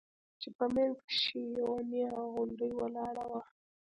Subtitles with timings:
[0.41, 3.41] چې په منځ کښې يې يوه نيغه غونډۍ ولاړه وه.